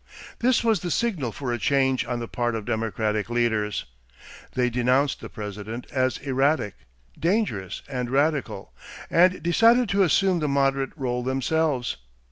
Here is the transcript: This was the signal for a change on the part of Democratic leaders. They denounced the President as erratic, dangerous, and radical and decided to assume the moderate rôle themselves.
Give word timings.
This 0.39 0.63
was 0.63 0.79
the 0.79 0.89
signal 0.89 1.31
for 1.31 1.53
a 1.53 1.59
change 1.59 2.05
on 2.07 2.17
the 2.17 2.27
part 2.27 2.55
of 2.55 2.65
Democratic 2.65 3.29
leaders. 3.29 3.85
They 4.53 4.67
denounced 4.67 5.19
the 5.21 5.29
President 5.29 5.85
as 5.91 6.17
erratic, 6.17 6.73
dangerous, 7.19 7.83
and 7.87 8.09
radical 8.09 8.73
and 9.11 9.43
decided 9.43 9.89
to 9.89 10.01
assume 10.01 10.39
the 10.39 10.47
moderate 10.47 10.97
rôle 10.97 11.23
themselves. 11.23 11.97